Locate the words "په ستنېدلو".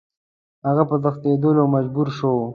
0.89-1.63